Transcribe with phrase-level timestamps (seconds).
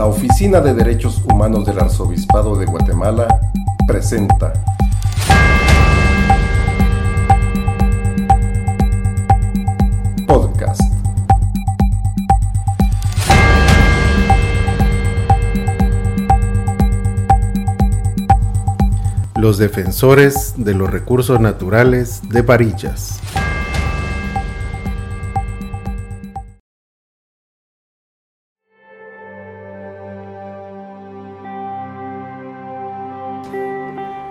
[0.00, 3.38] La Oficina de Derechos Humanos del Arzobispado de Guatemala
[3.86, 4.54] presenta
[10.26, 10.80] Podcast.
[19.36, 23.20] Los defensores de los recursos naturales de Parillas.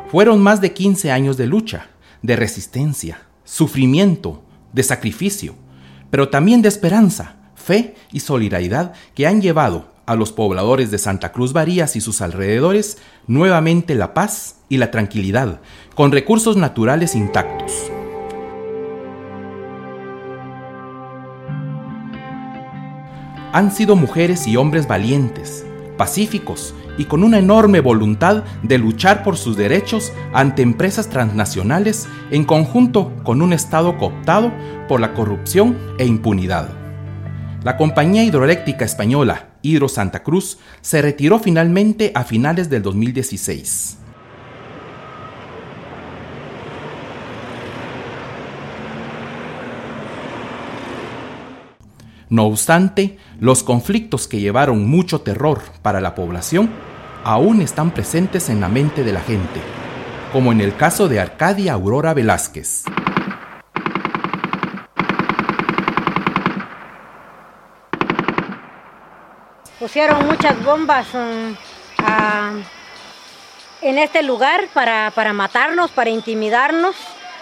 [0.10, 1.90] Fueron más de 15 años de lucha,
[2.24, 5.54] de resistencia, sufrimiento, de sacrificio,
[6.10, 11.32] pero también de esperanza, fe y solidaridad que han llevado a los pobladores de Santa
[11.32, 15.62] Cruz Varías y sus alrededores nuevamente la paz y la tranquilidad,
[15.94, 17.92] con recursos naturales intactos.
[23.54, 25.66] Han sido mujeres y hombres valientes,
[25.98, 32.44] pacíficos y con una enorme voluntad de luchar por sus derechos ante empresas transnacionales en
[32.44, 34.52] conjunto con un Estado cooptado
[34.90, 36.70] por la corrupción e impunidad.
[37.64, 43.98] La compañía hidroeléctrica española Hidro Santa Cruz se retiró finalmente a finales del 2016.
[52.30, 56.70] No obstante, los conflictos que llevaron mucho terror para la población
[57.30, 59.62] aún están presentes en la mente de la gente,
[60.34, 62.86] como en el caso de Arcadia Aurora Velázquez.
[69.78, 71.56] Pusieron muchas bombas um,
[73.84, 76.96] en este lugar para, para matarnos, para intimidarnos.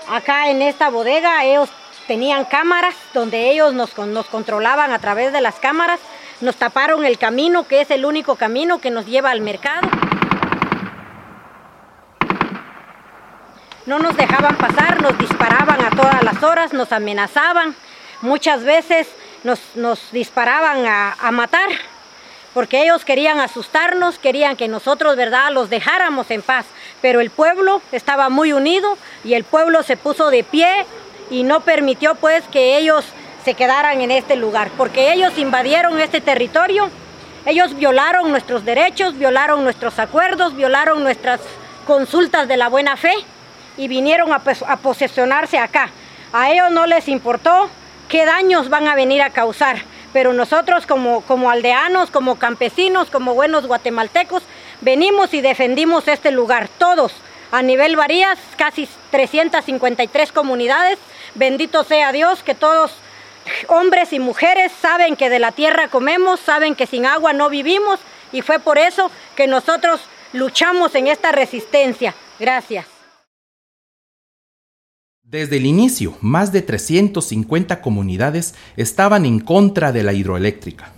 [0.10, 1.70] Acá en esta bodega ellos
[2.08, 6.02] tenían cámaras donde ellos nos, controlaban a través de las cámaras,
[6.42, 9.90] nos taparon el camino, que es el único camino que nos lleva al mercado.
[13.86, 17.76] No nos dejaban pasar, nos disparaban a todas las horas, nos amenazaban,
[18.22, 19.08] muchas veces
[19.44, 21.70] nos, disparaban a, a matar,
[22.54, 26.66] porque ellos querían asustarnos, querían que nosotros, ¿verdad?, los dejáramos en paz.
[27.02, 30.86] Pero el pueblo estaba muy unido y el pueblo se puso de pie
[31.30, 33.06] y no permitió pues que ellos
[33.48, 36.90] se quedaran en este lugar, porque ellos invadieron este territorio,
[37.46, 41.40] ellos violaron nuestros derechos, violaron nuestros acuerdos, violaron nuestras
[41.86, 43.14] consultas de la buena fe
[43.78, 45.92] y vinieron a, posesionarse acá.
[46.34, 47.70] A ellos no les importó
[48.10, 49.78] qué daños van a venir a causar,
[50.12, 54.44] pero nosotros como, como aldeanos, como campesinos, como buenos guatemaltecos,
[54.82, 57.14] venimos y defendimos este lugar, todos,
[57.54, 61.00] a nivel Varías, casi 353 comunidades.
[61.36, 62.92] Bendito sea Dios que todos
[63.68, 68.00] hombres y mujeres saben que de la tierra comemos, saben que sin agua no vivimos
[68.32, 70.02] y fue por eso que nosotros
[70.34, 72.16] luchamos en esta resistencia.
[72.40, 72.86] Gracias.
[75.24, 80.94] Desde el inicio, más de 350 comunidades estaban en contra de la hidroeléctrica,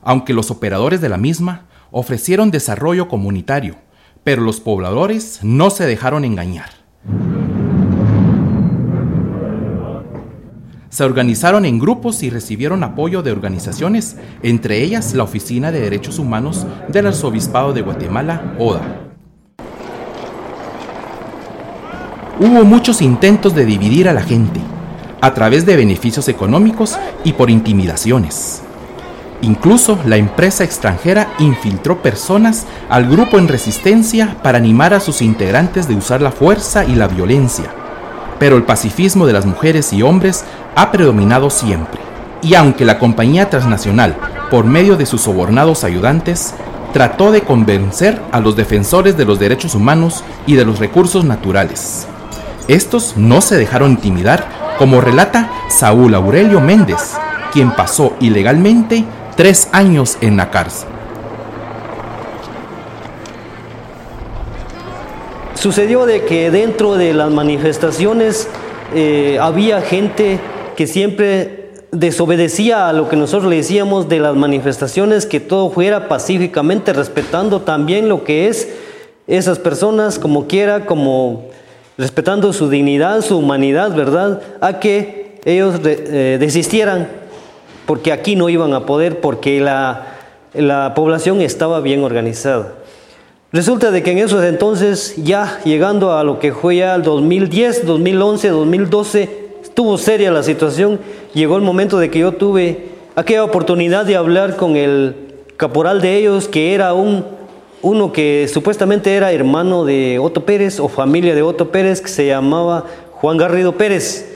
[0.00, 3.76] aunque los operadores de la misma ofrecieron desarrollo comunitario,
[4.24, 6.79] pero los pobladores no se dejaron engañar.
[11.00, 16.18] Se organizaron en grupos y recibieron apoyo de organizaciones, entre ellas la Oficina de Derechos
[16.18, 18.82] Humanos del Arzobispado de Guatemala, ODA.
[22.38, 24.60] Hubo muchos intentos de dividir a la gente,
[25.22, 28.60] a través de beneficios económicos y por intimidaciones.
[29.40, 35.88] Incluso la empresa extranjera infiltró personas al grupo en resistencia para animar a sus integrantes
[35.88, 37.79] de usar la fuerza y la violencia.
[38.40, 42.00] Pero el pacifismo de las mujeres y hombres ha predominado siempre.
[42.42, 44.16] Y aunque la compañía transnacional,
[44.50, 46.54] por medio de sus sobornados ayudantes,
[46.92, 52.08] trató de convencer a los defensores de los derechos humanos y de los recursos naturales.
[52.66, 57.12] Estos no se dejaron intimidar, como relata Saúl Aurelio Méndez,
[57.52, 59.04] quien pasó ilegalmente
[59.36, 60.88] tres años en la cárcel.
[65.60, 68.48] Sucedió de que dentro de las manifestaciones
[68.94, 70.40] eh, había gente
[70.74, 76.08] que siempre desobedecía a lo que nosotros le decíamos de las manifestaciones, que todo fuera
[76.08, 78.70] pacíficamente, respetando también lo que es
[79.26, 81.50] esas personas como quiera, como
[81.98, 84.40] respetando su dignidad, su humanidad, ¿verdad?
[84.62, 87.06] A que ellos eh, desistieran
[87.84, 90.06] porque aquí no iban a poder porque la,
[90.54, 92.79] la población estaba bien organizada.
[93.52, 97.84] Resulta de que en esos entonces, ya llegando a lo que fue ya el 2010,
[97.84, 101.00] 2011, 2012, estuvo seria la situación,
[101.34, 105.16] llegó el momento de que yo tuve aquella oportunidad de hablar con el
[105.56, 107.24] caporal de ellos, que era un,
[107.82, 112.28] uno que supuestamente era hermano de Otto Pérez o familia de Otto Pérez, que se
[112.28, 114.28] llamaba Juan Garrido Pérez.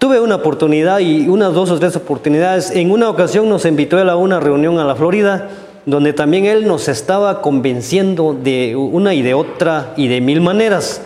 [0.00, 2.72] Tuve una oportunidad y unas dos o tres oportunidades.
[2.72, 5.48] En una ocasión nos invitó él a una reunión a la Florida,
[5.86, 11.02] donde también él nos estaba convenciendo de una y de otra y de mil maneras.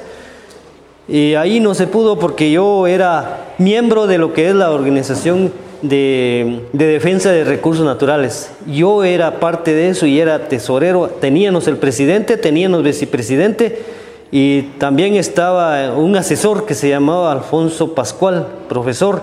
[1.08, 5.52] Y ahí no se pudo porque yo era miembro de lo que es la organización
[5.82, 8.50] de, defensa de recursos naturales.
[8.66, 11.08] Yo era parte de eso y era tesorero.
[11.08, 13.82] Teníamos el presidente, teníamos vicepresidente
[14.30, 19.22] y también estaba un asesor que se llamaba Alfonso Pascual, profesor.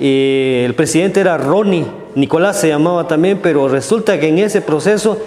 [0.00, 1.84] Y el presidente era Ronnie,
[2.14, 5.18] Nicolás se llamaba también, pero resulta que en ese proceso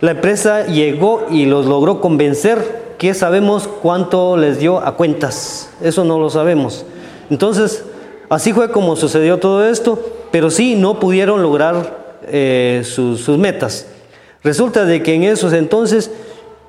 [0.00, 5.70] la empresa llegó y los logró convencer que sabemos cuánto les dio a cuentas.
[5.80, 6.84] Eso no lo sabemos.
[7.30, 7.84] Entonces,
[8.28, 9.98] así fue como sucedió todo esto
[10.30, 13.86] pero sí no pudieron lograr eh, sus, metas.
[14.42, 16.10] Resulta de que en esos entonces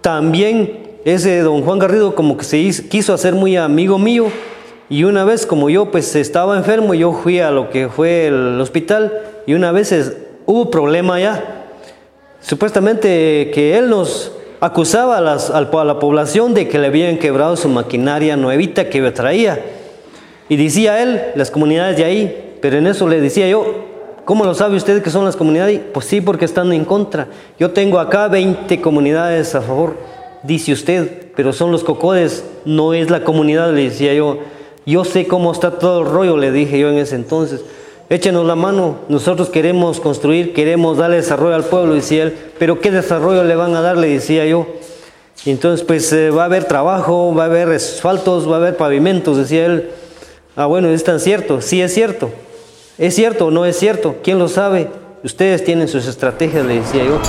[0.01, 4.27] también ese don Juan Garrido como que se quiso hacer muy amigo mío
[4.89, 8.59] y una vez como yo pues estaba enfermo, yo fui a lo que fue el
[8.59, 9.13] hospital
[9.45, 10.15] y una vez
[10.47, 11.65] hubo problema ya.
[12.41, 17.69] Supuestamente que él nos acusaba a, a la población de que le habían quebrado su
[17.69, 19.63] maquinaria nuevita que traía.
[20.49, 23.85] Y decía él, las comunidades de ahí, pero en eso le decía yo,
[24.25, 25.79] ¿cómo lo sabe usted que son las comunidades?
[25.93, 27.27] Pues sí, porque están en contra.
[27.59, 29.97] Yo tengo acá 20 comunidades a favor,
[30.41, 34.39] dice usted, pero son los cocodes, no es la comunidad, le decía yo.
[34.85, 37.61] Yo sé cómo está todo el rollo, le dije yo en ese entonces.
[38.09, 42.89] Échenos la mano, nosotros queremos construir, queremos darle desarrollo al pueblo, decía él, pero ¿qué
[42.89, 43.97] desarrollo le van a dar?
[43.97, 44.65] Le decía yo.
[45.45, 49.37] Entonces, pues eh, va a haber trabajo, va a haber asfaltos, va a haber pavimentos,
[49.37, 49.91] decía él.
[50.55, 52.31] Ah, bueno, es tan cierto, sí es cierto.
[52.97, 54.15] ¿Es cierto o no es cierto?
[54.23, 54.89] ¿Quién lo sabe?
[55.23, 57.19] Ustedes tienen sus estrategias, le decía yo.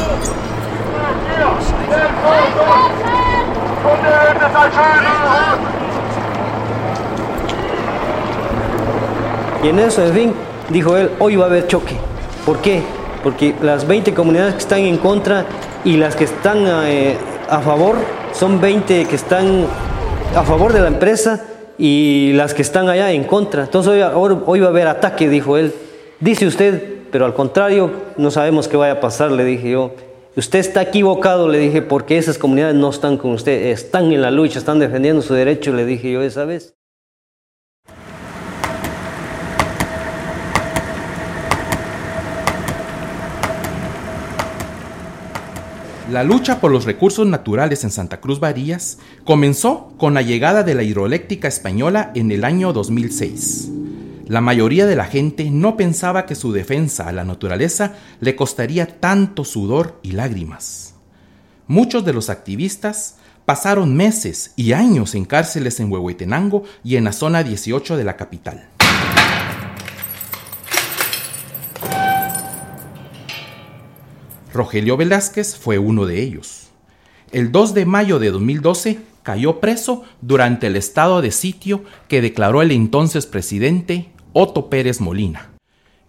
[9.63, 10.33] Y en eso, en fin,
[10.71, 11.95] dijo él, hoy va a haber choque.
[12.47, 12.83] ¿Por qué?
[13.23, 15.45] Porque las 20 comunidades que están en contra
[15.85, 17.17] y las que están eh,
[17.49, 17.97] a favor,
[18.33, 19.67] son 20 que están
[20.35, 21.45] a favor de la empresa
[21.77, 23.65] y las que están allá en contra.
[23.65, 25.75] Entonces hoy, hoy, va a haber ataque, dijo él.
[26.21, 29.93] Dice usted, pero al contrario, no sabemos qué vaya a pasar, le dije yo.
[30.37, 34.31] Usted está equivocado, le dije, porque esas comunidades no están con usted, están en la
[34.31, 36.80] lucha, están defendiendo su derecho, le dije yo esa vez.
[46.11, 50.75] La lucha por los recursos naturales en Santa Cruz Varías comenzó con la llegada de
[50.75, 53.69] la hidroeléctrica española en el año 2006.
[54.27, 58.99] La mayoría de la gente no pensaba que su defensa a la naturaleza le costaría
[58.99, 60.95] tanto sudor y lágrimas.
[61.69, 67.13] Muchos de los activistas pasaron meses y años en cárceles en Huehuetenango y en la
[67.13, 68.69] zona 18 de la capital.
[74.53, 76.71] Rogelio Velázquez fue uno de ellos.
[77.31, 82.61] El 2 de mayo de 2012 cayó preso durante el estado de sitio que declaró
[82.61, 85.51] el entonces presidente Otto Pérez Molina.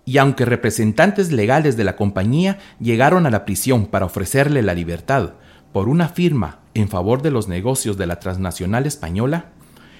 [0.05, 5.33] Y aunque representantes legales de la compañía llegaron a la prisión para ofrecerle la libertad
[5.71, 9.51] por una firma en favor de los negocios de la transnacional española,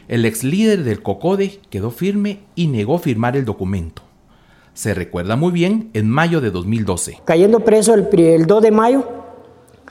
[0.07, 4.01] el ex líder del COCODE quedó firme y negó firmar el documento
[4.73, 7.19] se recuerda muy bien, en mayo de 2012.
[7.25, 9.03] Cayendo preso el, 2 de mayo,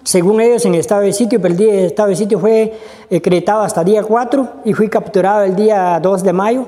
[0.03, 2.73] según ellos en el estado de sitio, pero el día de estado de sitio fue
[3.09, 6.67] decretado hasta día 4 y fui capturado el día 2 de mayo.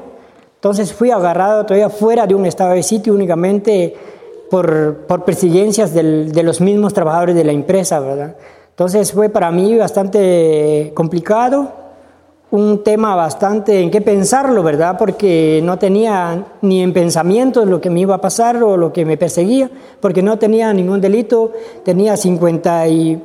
[0.57, 3.95] Entonces fui agarrado todavía fuera de un estado de sitio únicamente
[4.51, 8.37] por, por persigencias de los mismos trabajadores de la empresa, ¿verdad?
[8.69, 11.82] Entonces fue para mí bastante complicado
[12.53, 14.97] un tema bastante en qué pensarlo, ¿verdad?
[14.99, 19.07] Porque no tenía ni en pensamientos lo que me iba a pasar o lo que
[19.07, 23.23] me perseguía, porque no tenía ningún delito, tenía 50 y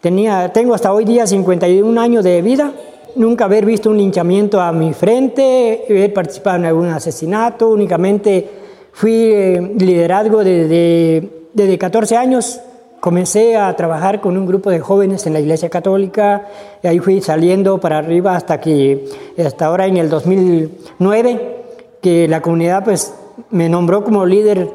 [0.00, 2.72] tenía tengo hasta hoy día 51 años de vida,
[3.16, 8.48] nunca haber visto un linchamiento a mi frente, haber participado en algún asesinato, únicamente
[8.92, 12.62] fui eh, liderazgo desde, desde 14 años
[13.00, 16.48] Comencé a trabajar con un grupo de jóvenes en la Iglesia Católica
[16.82, 21.56] y ahí fui saliendo para arriba hasta que, hasta ahora en el 2009,
[22.00, 23.14] que la comunidad pues
[23.50, 24.68] me nombró como líder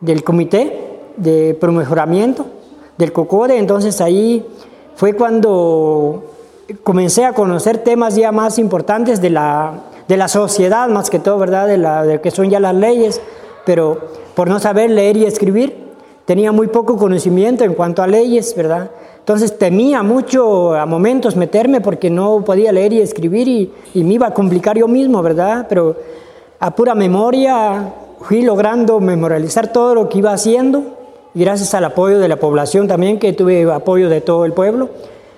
[0.00, 2.46] del comité de promejoramiento
[2.98, 4.46] del COCODE, entonces ahí
[4.94, 6.24] fue cuando
[6.82, 9.72] comencé a conocer temas ya más importantes de la,
[10.06, 11.66] de la sociedad, más que todo, ¿verdad?
[11.66, 13.22] De, la, de que son ya las leyes,
[13.64, 13.98] pero
[14.34, 15.89] por no saber leer y escribir,
[16.30, 18.88] tenía muy poco conocimiento en cuanto a leyes, ¿verdad?
[19.18, 24.14] Entonces temía mucho a momentos meterme porque no podía leer y escribir y, y me
[24.14, 25.66] iba a complicar yo mismo, ¿verdad?
[25.68, 25.96] Pero
[26.60, 30.84] a pura memoria fui logrando memorializar todo lo que iba haciendo
[31.34, 34.88] y gracias al apoyo de la población también, que tuve apoyo de todo el pueblo,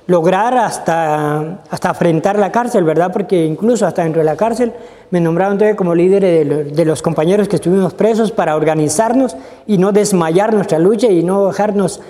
[0.06, 3.12] lograr hasta, hasta afrontar la cárcel, ¿verdad?
[3.12, 4.72] Porque incluso hasta dentro de la cárcel
[5.10, 9.92] me nombraron como líder de, de los compañeros que estuvimos presos para organizarnos y no
[9.92, 12.00] desmayar nuestra lucha y no dejarnos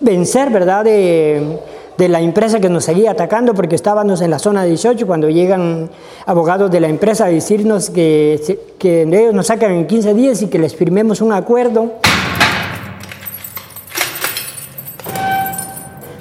[0.00, 0.84] vencer, ¿verdad?
[0.84, 1.58] De,
[2.00, 5.90] de la empresa que nos seguía atacando porque estábamos en la zona 18 cuando llegan
[6.24, 10.46] abogados de la empresa a decirnos que, que ellos nos sacan en 15 días y
[10.46, 11.92] que les firmemos un acuerdo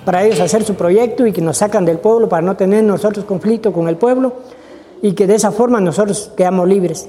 [0.10, 3.26] para ellos hacer su proyecto y que nos sacan del pueblo para no tener nosotros
[3.26, 4.34] conflicto con el pueblo
[5.04, 7.08] y que de esa forma nosotros quedamos libres.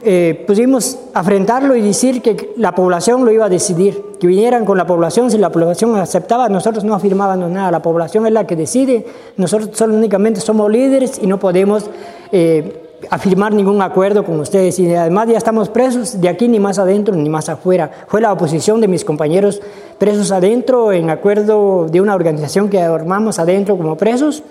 [0.00, 4.78] Eh, pudimos afrentarlo y decir que la población lo iba a decidir, que vinieran con
[4.78, 8.56] la población, si la población aceptaba, nosotros no afirmábamos nada, la población es la que
[8.56, 9.04] decide,
[9.36, 11.90] nosotros solo únicamente somos líderes y no podemos
[12.32, 16.78] eh, afirmar ningún acuerdo con ustedes y además ya estamos presos de aquí ni más
[16.78, 17.90] adentro ni más afuera.
[18.08, 19.60] Fue la oposición de mis compañeros
[19.98, 24.42] presos adentro en acuerdo de una organización que armamos adentro como presos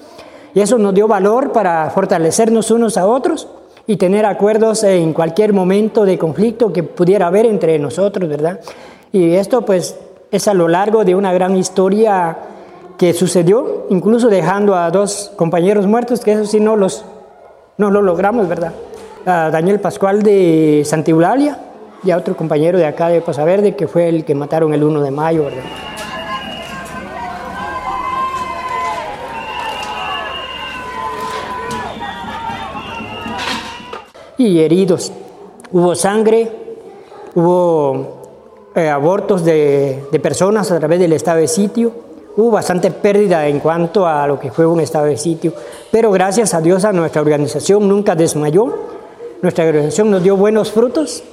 [0.54, 3.48] y eso nos dio valor para fortalecernos unos a otros
[3.88, 8.60] y tener acuerdos en cualquier momento de conflicto que pudiera haber entre nosotros, ¿verdad?
[9.12, 9.98] Y esto pues
[10.32, 12.38] es a lo largo de una gran historia
[12.98, 17.04] que sucedió, incluso dejando a dos compañeros muertos, que eso sí no los
[17.78, 18.74] no lo logramos, ¿verdad?
[19.26, 21.58] A Daniel Pascual de Santa Eulalia
[22.04, 24.84] y a otro compañero de acá de Poza Verde que fue el que mataron el
[24.84, 25.64] 1 de mayo, ¿verdad?
[34.38, 35.12] y heridos.
[35.72, 36.52] Hubo sangre,
[37.36, 41.94] hubo eh, abortos de, de, personas a través del estado de sitio,
[42.36, 45.54] hubo bastante pérdida en cuanto a lo que fue un estado de sitio,
[45.92, 48.74] pero gracias a Dios a nuestra organización nunca desmayó,
[49.42, 51.24] nuestra organización nos dio buenos frutos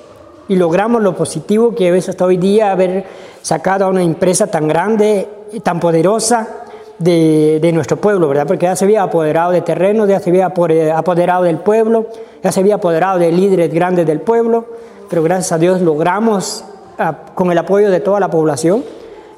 [0.49, 3.05] y logramos lo positivo que es hasta hoy día haber
[3.43, 5.29] sacado a una empresa tan grande,
[5.63, 6.65] tan poderosa,
[6.99, 8.47] de, de, nuestro pueblo, ¿verdad?
[8.47, 12.07] Porque ya se había apoderado de terrenos, ya se había apoderado del pueblo,
[12.43, 14.67] ya se había apoderado de líderes grandes del pueblo,
[15.09, 16.63] pero gracias a Dios logramos,
[16.99, 18.85] ah, con el apoyo de toda la población,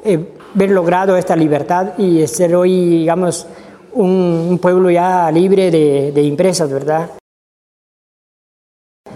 [0.04, 3.46] eh, ver logrado esta libertad y ser hoy, digamos,
[3.92, 7.10] un, pueblo ya libre de, de ¿verdad?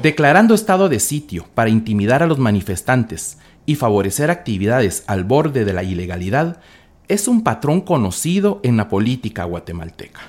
[0.03, 5.73] Declarando estado de sitio para intimidar a los manifestantes y favorecer actividades al borde de
[5.73, 6.61] la ilegalidad,
[7.09, 10.21] es un patrón conocido en la política guatemalteca.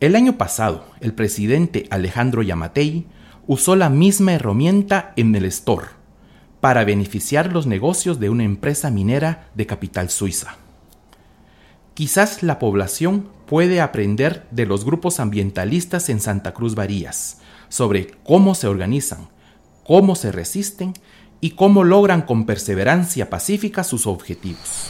[0.00, 3.06] El año pasado, el presidente Alejandro Yamatei
[3.46, 6.03] usó la misma herramienta en el Store
[6.64, 10.56] para beneficiar los negocios de una empresa minera de capital suiza.
[11.92, 18.54] Quizás la población puede aprender de los grupos ambientalistas en Santa Cruz Varías sobre cómo
[18.54, 19.28] se organizan,
[19.86, 20.94] cómo se resisten
[21.42, 24.88] y cómo logran con perseverancia pacífica sus objetivos.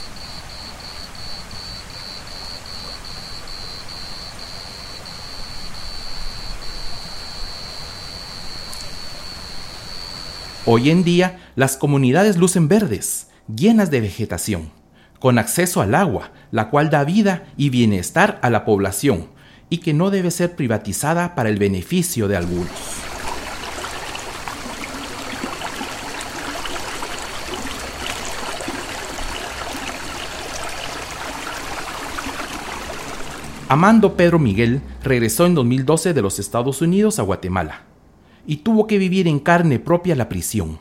[10.67, 14.71] Hoy en día las comunidades lucen verdes, llenas de vegetación,
[15.19, 19.27] con acceso al agua, la cual da vida y bienestar a la población
[19.69, 22.71] y que no debe ser privatizada para el beneficio de algunos.
[33.69, 37.83] Amando Pedro Miguel regresó en 2012 de los Estados Unidos a Guatemala
[38.47, 40.79] y tuvo que vivir en carne propia la prisión.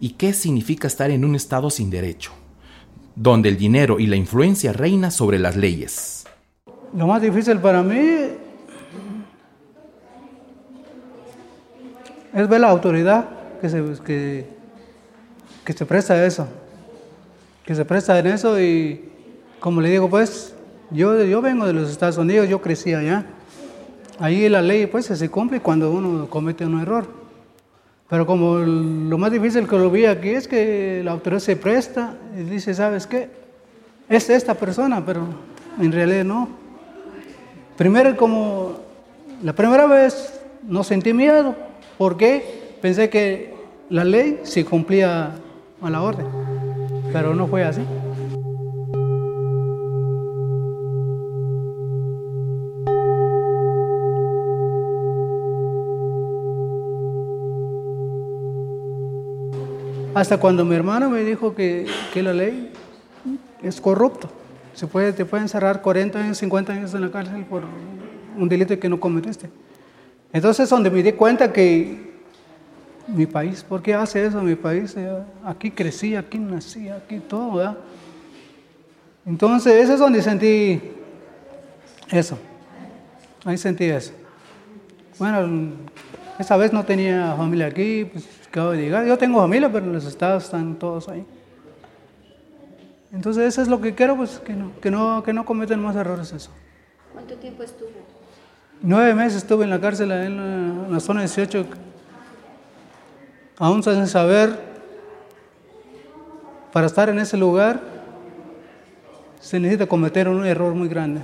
[0.00, 2.32] ¿Y qué significa estar en un estado sin derecho,
[3.16, 6.24] donde el dinero y la influencia reina sobre las leyes?
[6.96, 7.98] Lo más difícil para mí
[12.34, 13.28] es ver la autoridad
[13.60, 14.46] que se, que,
[15.64, 16.46] que se presta a eso,
[17.64, 19.10] que se presta en eso y
[19.58, 20.54] como le digo pues,
[20.90, 23.26] yo, yo vengo de los Estados Unidos, yo crecí allá
[24.18, 27.06] ahí la ley pues se cumple cuando uno comete un error.
[28.08, 32.14] Pero como lo más difícil que lo vi aquí es que la autoridad se presta
[32.36, 33.28] y dice, ¿sabes qué?
[34.08, 35.22] Es esta persona, pero
[35.78, 36.48] en realidad no.
[37.76, 38.78] Primero como
[39.42, 41.54] la primera vez no sentí miedo,
[41.98, 43.54] porque pensé que
[43.90, 45.32] la ley se cumplía
[45.80, 46.26] a la orden,
[47.12, 47.82] pero no fue así.
[60.18, 62.72] Hasta cuando mi hermano me dijo que, que la ley
[63.62, 64.28] es corrupta.
[64.74, 67.62] Se puede, te pueden cerrar 40 años, 50 años en la cárcel por
[68.36, 69.48] un delito que no cometiste.
[70.32, 72.18] Entonces, donde me di cuenta que
[73.06, 74.92] mi país, ¿por qué hace eso mi país?
[74.96, 75.08] Eh,
[75.44, 77.78] aquí crecí, aquí nací, aquí todo, ¿verdad?
[79.24, 80.80] Entonces, ese es donde sentí
[82.10, 82.36] eso.
[83.44, 84.10] Ahí sentí eso.
[85.16, 85.74] Bueno,
[86.40, 89.06] esa vez no tenía familia aquí, pues acabo de llegar.
[89.06, 91.24] Yo tengo familia, pero los estados están todos ahí.
[93.12, 95.94] Entonces eso es lo que quiero, pues que no, que no, que no cometen más
[95.94, 96.50] errores eso.
[97.12, 97.88] ¿Cuánto tiempo estuvo?
[98.82, 101.66] Nueve meses estuve en la cárcel en la, zona 18.
[103.58, 104.58] Aún sin saber,
[106.72, 107.80] para estar en ese lugar,
[109.40, 111.20] se necesita cometer un error muy grande.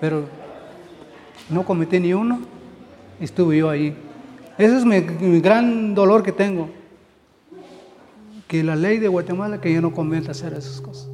[0.00, 0.24] Pero
[1.48, 2.40] no cometí ni uno,
[3.20, 3.96] estuve yo ahí.
[4.58, 6.70] Ese es mi, gran dolor que tengo
[8.48, 11.10] que la ley de Guatemala que yo no cometa hacer esas cosas.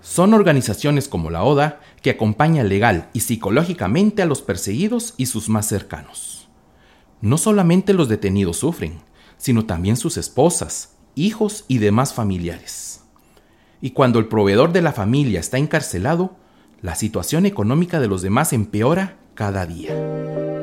[0.00, 5.48] Son organizaciones como la ODA que acompaña legal y psicológicamente a los perseguidos y sus
[5.48, 6.48] más cercanos.
[7.20, 9.00] No solamente los detenidos sufren,
[9.40, 13.00] sino también sus esposas, hijos y demás familiares.
[13.80, 16.36] Y cuando el proveedor de la familia está encarcelado,
[16.82, 20.59] la situación económica de los demás empeora cada día.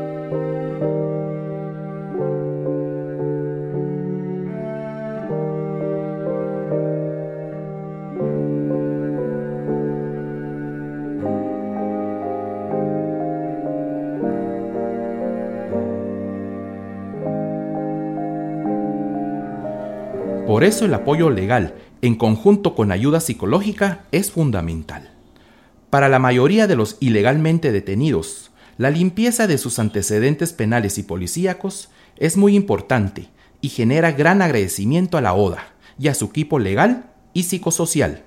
[20.58, 25.12] Por eso el apoyo legal en conjunto con ayuda psicológica, es fundamental.
[25.92, 28.50] Para la mayoría de los ilegalmente detenidos,
[28.80, 33.30] la limpieza de sus antecedentes penales y policíacos es muy importante
[33.62, 35.62] y genera gran agradecimiento a la ODA
[36.00, 38.24] y a su equipo legal y psicosocial,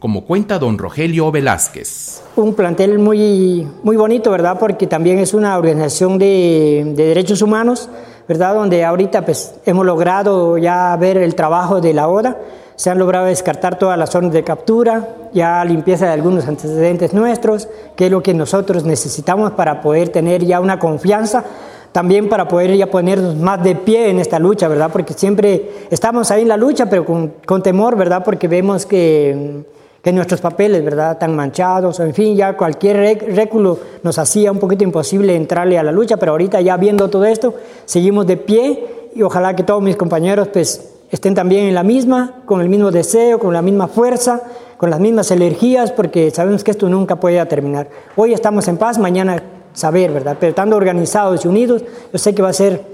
[0.00, 2.24] como cuenta don Rogelio Velázquez.
[2.34, 4.58] Un plantel muy, muy bonito, ¿verdad?
[4.58, 7.88] Porque también es una organización de, de derechos humanos,
[8.28, 8.54] ¿verdad?
[8.54, 12.36] Donde ahorita pues, hemos logrado ya ver el trabajo de la ODA
[12.78, 17.68] se han logrado descartar todas las zonas de captura, ya limpieza de algunos antecedentes nuestros,
[17.96, 21.42] que es lo que nosotros necesitamos para poder tener ya una confianza,
[21.90, 24.90] también para poder ya ponernos más de pie en esta lucha, ¿verdad?
[24.92, 28.22] Porque siempre estamos ahí en la lucha, pero con, temor, ¿verdad?
[28.24, 29.64] Porque vemos que,
[30.02, 31.12] que, nuestros papeles, ¿verdad?
[31.12, 35.82] Están manchados, o en fin, ya cualquier réculo nos hacía un poquito imposible entrarle a
[35.82, 39.82] la lucha, pero ahorita ya viendo todo esto, seguimos de pie y ojalá que todos
[39.82, 43.88] mis compañeros, pues, estén también en la misma, con el mismo deseo, con la misma
[43.88, 44.42] fuerza,
[44.76, 47.88] con las mismas energías, porque sabemos que esto nunca puede terminar.
[48.16, 50.36] Hoy estamos en paz, mañana saber, ¿verdad?
[50.38, 51.82] Pero estando organizados y unidos,
[52.12, 52.84] yo sé que va a ser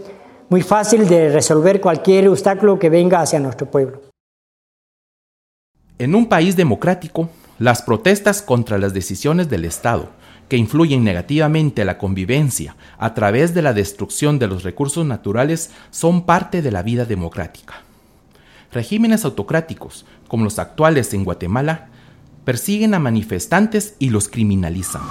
[0.49, 4.04] muy fácil de resolver cualquier obstáculo que venga hacia nuestro pueblo.
[5.96, 7.30] En un país democrático,
[7.61, 10.11] las protestas contra las decisiones del Estado,
[10.48, 15.70] que influyen negativamente a la convivencia a través de la destrucción de los recursos naturales,
[15.90, 17.74] son parte de la vida democrática.
[18.72, 21.87] Regímenes autocráticos, como los actuales en Guatemala,
[22.44, 25.02] persiguen a manifestantes y los criminalizan.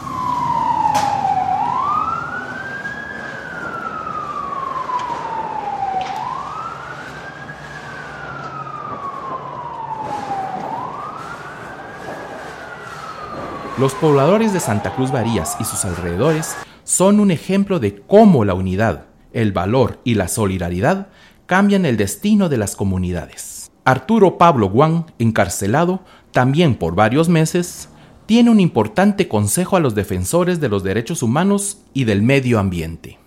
[13.80, 18.54] Los pobladores de Santa Cruz Varías y sus alrededores son un ejemplo de cómo la
[18.54, 21.08] unidad, el valor y la solidaridad
[21.48, 23.72] cambian el destino de las comunidades.
[23.84, 27.90] Arturo Pablo Guan, encarcelado también por varios meses,
[28.28, 33.18] tiene un importante consejo a los defensores de los derechos humanos y del medio ambiente.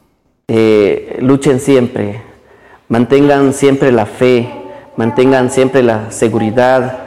[0.47, 2.23] Eh, luchen siempre,
[2.89, 4.49] mantengan siempre la fe,
[4.97, 7.06] mantengan siempre la seguridad,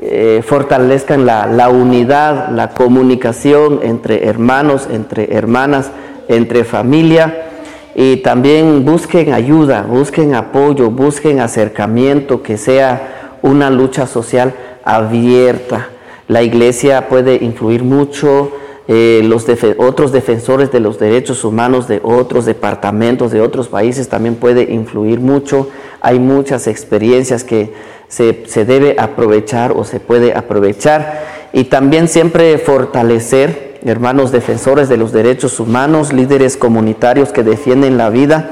[0.00, 5.90] eh, fortalezcan la, la unidad, la comunicación entre hermanos, entre hermanas,
[6.28, 7.46] entre familia
[7.94, 15.88] y también busquen ayuda, busquen apoyo, busquen acercamiento, que sea una lucha social abierta.
[16.28, 18.52] La iglesia puede influir mucho,
[18.86, 19.46] eh, los
[19.78, 25.20] otros defensores de los derechos humanos de otros departamentos, de otros países también puede influir
[25.20, 25.68] mucho.
[26.00, 27.72] Hay muchas experiencias que
[28.10, 34.98] se, se debe aprovechar o se puede aprovechar y también siempre fortalecer hermanos defensores de
[34.98, 38.50] los derechos humanos, líderes comunitarios que defienden la vida.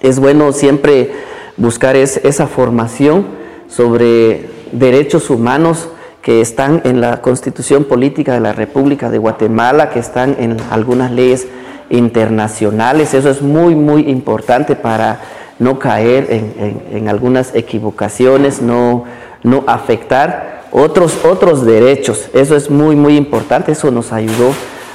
[0.00, 1.12] Es bueno siempre
[1.56, 3.26] buscar esa formación
[3.68, 5.88] sobre derechos humanos
[6.20, 11.12] que están en la Constitución Política de la República de Guatemala, que están en algunas
[11.12, 11.46] leyes
[11.90, 13.14] internacionales.
[13.14, 15.20] Eso es muy, muy importante para
[15.58, 19.04] no caer en, algunas equivocaciones, no,
[19.42, 22.28] no afectar otros, otros derechos.
[22.34, 23.72] Eso es muy, muy importante.
[23.72, 24.52] Eso nos ayudó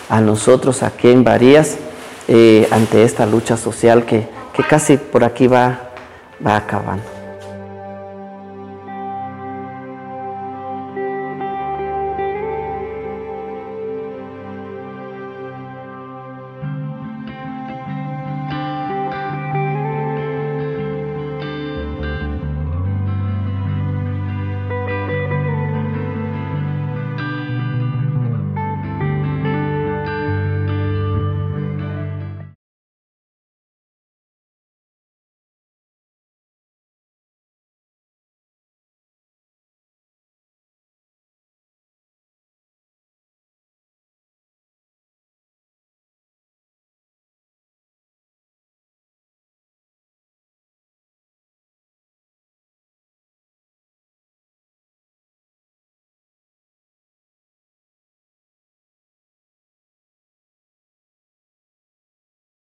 [0.09, 1.77] a nosotros aquí en Varías
[2.27, 5.91] eh, ante esta lucha social que, que casi por aquí va,
[6.45, 7.18] va acabando.